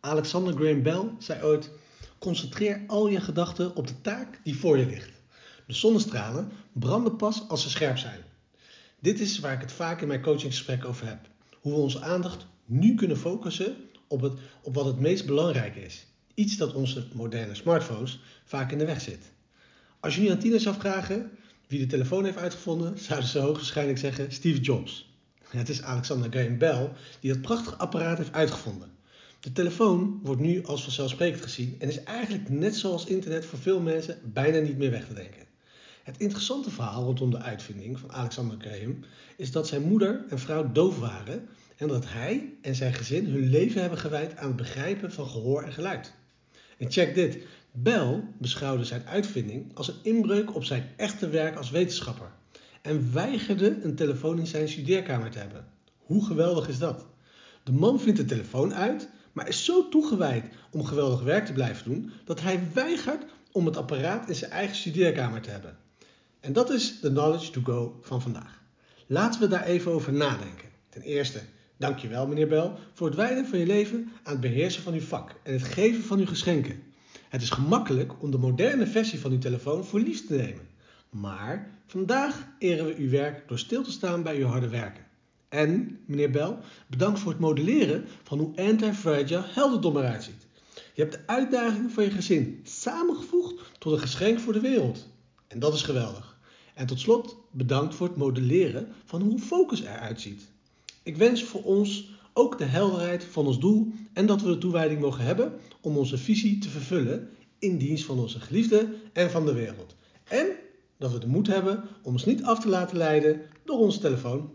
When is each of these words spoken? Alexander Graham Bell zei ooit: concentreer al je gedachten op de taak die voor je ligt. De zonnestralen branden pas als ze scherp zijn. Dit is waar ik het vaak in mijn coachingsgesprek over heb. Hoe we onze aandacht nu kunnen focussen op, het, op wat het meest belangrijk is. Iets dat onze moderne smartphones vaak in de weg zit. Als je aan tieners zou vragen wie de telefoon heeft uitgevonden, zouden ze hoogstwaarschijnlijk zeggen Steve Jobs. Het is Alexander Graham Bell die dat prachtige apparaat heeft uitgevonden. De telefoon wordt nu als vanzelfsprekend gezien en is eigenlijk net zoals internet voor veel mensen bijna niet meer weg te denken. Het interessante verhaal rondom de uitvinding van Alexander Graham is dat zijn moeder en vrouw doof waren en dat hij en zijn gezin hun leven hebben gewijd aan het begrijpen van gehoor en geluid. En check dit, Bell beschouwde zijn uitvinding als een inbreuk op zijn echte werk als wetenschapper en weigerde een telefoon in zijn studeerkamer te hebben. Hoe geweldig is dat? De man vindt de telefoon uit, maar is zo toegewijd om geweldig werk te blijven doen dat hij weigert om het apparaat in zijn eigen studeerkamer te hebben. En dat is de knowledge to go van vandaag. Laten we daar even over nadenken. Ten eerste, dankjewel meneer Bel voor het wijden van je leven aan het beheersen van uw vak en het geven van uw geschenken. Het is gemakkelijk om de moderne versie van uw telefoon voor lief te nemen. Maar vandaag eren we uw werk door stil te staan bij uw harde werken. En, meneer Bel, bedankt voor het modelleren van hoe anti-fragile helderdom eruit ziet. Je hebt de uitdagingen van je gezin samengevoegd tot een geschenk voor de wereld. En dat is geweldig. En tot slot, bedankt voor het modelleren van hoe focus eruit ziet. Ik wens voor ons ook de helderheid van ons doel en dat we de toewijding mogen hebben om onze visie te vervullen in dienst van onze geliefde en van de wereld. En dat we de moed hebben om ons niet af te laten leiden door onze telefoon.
Alexander 0.00 0.54
Graham 0.54 0.82
Bell 0.82 1.10
zei 1.18 1.42
ooit: 1.42 1.70
concentreer 2.18 2.84
al 2.86 3.08
je 3.08 3.20
gedachten 3.20 3.76
op 3.76 3.86
de 3.86 4.00
taak 4.00 4.40
die 4.44 4.56
voor 4.56 4.78
je 4.78 4.86
ligt. 4.86 5.10
De 5.66 5.74
zonnestralen 5.74 6.52
branden 6.72 7.16
pas 7.16 7.48
als 7.48 7.62
ze 7.62 7.70
scherp 7.70 7.98
zijn. 7.98 8.20
Dit 9.00 9.20
is 9.20 9.38
waar 9.38 9.52
ik 9.52 9.60
het 9.60 9.72
vaak 9.72 10.00
in 10.00 10.08
mijn 10.08 10.22
coachingsgesprek 10.22 10.84
over 10.84 11.06
heb. 11.06 11.18
Hoe 11.60 11.72
we 11.72 11.78
onze 11.78 12.00
aandacht 12.00 12.46
nu 12.64 12.94
kunnen 12.94 13.16
focussen 13.16 13.76
op, 14.08 14.20
het, 14.20 14.32
op 14.62 14.74
wat 14.74 14.84
het 14.84 15.00
meest 15.00 15.26
belangrijk 15.26 15.76
is. 15.76 16.06
Iets 16.34 16.56
dat 16.56 16.74
onze 16.74 17.06
moderne 17.12 17.54
smartphones 17.54 18.20
vaak 18.44 18.72
in 18.72 18.78
de 18.78 18.84
weg 18.84 19.00
zit. 19.00 19.32
Als 20.00 20.16
je 20.16 20.30
aan 20.30 20.38
tieners 20.38 20.62
zou 20.62 20.76
vragen 20.78 21.30
wie 21.66 21.78
de 21.78 21.86
telefoon 21.86 22.24
heeft 22.24 22.36
uitgevonden, 22.36 22.98
zouden 23.08 23.28
ze 23.28 23.38
hoogstwaarschijnlijk 23.38 23.98
zeggen 23.98 24.32
Steve 24.32 24.60
Jobs. 24.60 25.14
Het 25.48 25.68
is 25.68 25.82
Alexander 25.82 26.30
Graham 26.30 26.58
Bell 26.58 26.90
die 27.20 27.32
dat 27.32 27.42
prachtige 27.42 27.76
apparaat 27.76 28.18
heeft 28.18 28.32
uitgevonden. 28.32 28.98
De 29.40 29.52
telefoon 29.52 30.20
wordt 30.22 30.40
nu 30.40 30.64
als 30.64 30.82
vanzelfsprekend 30.82 31.42
gezien 31.42 31.76
en 31.78 31.88
is 31.88 32.02
eigenlijk 32.02 32.48
net 32.48 32.76
zoals 32.76 33.04
internet 33.04 33.44
voor 33.44 33.58
veel 33.58 33.80
mensen 33.80 34.18
bijna 34.24 34.58
niet 34.58 34.78
meer 34.78 34.90
weg 34.90 35.06
te 35.06 35.14
denken. 35.14 35.46
Het 36.02 36.18
interessante 36.18 36.70
verhaal 36.70 37.04
rondom 37.04 37.30
de 37.30 37.38
uitvinding 37.38 37.98
van 37.98 38.12
Alexander 38.12 38.56
Graham 38.60 38.98
is 39.36 39.50
dat 39.50 39.66
zijn 39.66 39.82
moeder 39.82 40.24
en 40.28 40.38
vrouw 40.38 40.72
doof 40.72 40.98
waren 40.98 41.48
en 41.76 41.88
dat 41.88 42.04
hij 42.08 42.52
en 42.62 42.74
zijn 42.74 42.94
gezin 42.94 43.26
hun 43.26 43.50
leven 43.50 43.80
hebben 43.80 43.98
gewijd 43.98 44.36
aan 44.36 44.46
het 44.46 44.56
begrijpen 44.56 45.12
van 45.12 45.26
gehoor 45.26 45.62
en 45.62 45.72
geluid. 45.72 46.12
En 46.78 46.90
check 46.90 47.14
dit, 47.14 47.38
Bell 47.72 48.22
beschouwde 48.38 48.84
zijn 48.84 49.06
uitvinding 49.06 49.76
als 49.76 49.88
een 49.88 49.98
inbreuk 50.02 50.54
op 50.54 50.64
zijn 50.64 50.88
echte 50.96 51.28
werk 51.28 51.56
als 51.56 51.70
wetenschapper 51.70 52.30
en 52.82 53.12
weigerde 53.12 53.78
een 53.82 53.94
telefoon 53.94 54.38
in 54.38 54.46
zijn 54.46 54.68
studeerkamer 54.68 55.30
te 55.30 55.38
hebben. 55.38 55.66
Hoe 55.98 56.24
geweldig 56.24 56.68
is 56.68 56.78
dat? 56.78 57.06
De 57.64 57.72
man 57.72 58.00
vindt 58.00 58.18
de 58.18 58.24
telefoon 58.24 58.74
uit, 58.74 59.08
maar 59.32 59.48
is 59.48 59.64
zo 59.64 59.88
toegewijd 59.88 60.44
om 60.70 60.84
geweldig 60.84 61.22
werk 61.22 61.46
te 61.46 61.52
blijven 61.52 61.90
doen 61.90 62.12
dat 62.24 62.40
hij 62.40 62.60
weigert 62.74 63.24
om 63.52 63.66
het 63.66 63.76
apparaat 63.76 64.28
in 64.28 64.34
zijn 64.34 64.50
eigen 64.50 64.76
studeerkamer 64.76 65.40
te 65.40 65.50
hebben. 65.50 65.76
En 66.40 66.52
dat 66.52 66.70
is 66.70 67.00
de 67.00 67.08
knowledge 67.08 67.50
to 67.50 67.60
go 67.64 67.98
van 68.02 68.22
vandaag. 68.22 68.62
Laten 69.06 69.40
we 69.40 69.48
daar 69.48 69.64
even 69.64 69.92
over 69.92 70.12
nadenken. 70.12 70.68
Ten 70.88 71.02
eerste, 71.02 71.40
dankjewel 71.76 72.26
meneer 72.26 72.48
Bel 72.48 72.78
voor 72.92 73.06
het 73.06 73.16
wijden 73.16 73.46
van 73.46 73.58
je 73.58 73.66
leven 73.66 74.12
aan 74.22 74.32
het 74.32 74.40
beheersen 74.40 74.82
van 74.82 74.94
uw 74.94 75.00
vak 75.00 75.34
en 75.42 75.52
het 75.52 75.62
geven 75.62 76.02
van 76.02 76.18
uw 76.18 76.26
geschenken. 76.26 76.82
Het 77.28 77.42
is 77.42 77.50
gemakkelijk 77.50 78.22
om 78.22 78.30
de 78.30 78.38
moderne 78.38 78.86
versie 78.86 79.20
van 79.20 79.30
uw 79.30 79.38
telefoon 79.38 79.84
voor 79.84 80.00
lief 80.00 80.26
te 80.26 80.34
nemen. 80.34 80.68
Maar 81.10 81.70
vandaag 81.86 82.46
eren 82.58 82.86
we 82.86 82.94
uw 82.96 83.10
werk 83.10 83.48
door 83.48 83.58
stil 83.58 83.82
te 83.82 83.90
staan 83.90 84.22
bij 84.22 84.36
uw 84.36 84.46
harde 84.46 84.68
werken. 84.68 85.04
En, 85.50 85.98
meneer 86.06 86.30
Bel, 86.30 86.58
bedankt 86.86 87.20
voor 87.20 87.30
het 87.30 87.40
modelleren 87.40 88.04
van 88.22 88.38
hoe 88.38 88.56
anti-fragile 88.56 89.42
helderdom 89.44 89.96
eruit 89.96 90.22
ziet. 90.22 90.46
Je 90.94 91.02
hebt 91.02 91.12
de 91.12 91.26
uitdagingen 91.26 91.90
van 91.90 92.04
je 92.04 92.10
gezin 92.10 92.60
samengevoegd 92.64 93.54
tot 93.78 93.92
een 93.92 93.98
geschenk 93.98 94.40
voor 94.40 94.52
de 94.52 94.60
wereld. 94.60 95.08
En 95.46 95.58
dat 95.58 95.74
is 95.74 95.82
geweldig. 95.82 96.38
En 96.74 96.86
tot 96.86 97.00
slot, 97.00 97.36
bedankt 97.50 97.94
voor 97.94 98.06
het 98.06 98.16
modelleren 98.16 98.88
van 99.04 99.22
hoe 99.22 99.38
focus 99.38 99.80
eruit 99.80 100.20
ziet. 100.20 100.48
Ik 101.02 101.16
wens 101.16 101.42
voor 101.44 101.62
ons 101.62 102.10
ook 102.32 102.58
de 102.58 102.64
helderheid 102.64 103.24
van 103.24 103.46
ons 103.46 103.58
doel 103.58 103.92
en 104.12 104.26
dat 104.26 104.42
we 104.42 104.48
de 104.48 104.58
toewijding 104.58 105.00
mogen 105.00 105.24
hebben 105.24 105.52
om 105.80 105.96
onze 105.96 106.18
visie 106.18 106.58
te 106.58 106.68
vervullen 106.68 107.28
in 107.58 107.78
dienst 107.78 108.04
van 108.04 108.18
onze 108.18 108.40
geliefde 108.40 108.94
en 109.12 109.30
van 109.30 109.46
de 109.46 109.52
wereld. 109.52 109.96
En 110.24 110.46
dat 110.98 111.12
we 111.12 111.18
de 111.18 111.26
moed 111.26 111.46
hebben 111.46 111.82
om 112.02 112.12
ons 112.12 112.24
niet 112.24 112.42
af 112.42 112.60
te 112.60 112.68
laten 112.68 112.96
leiden 112.96 113.40
door 113.64 113.78
onze 113.78 113.98
telefoon. 113.98 114.50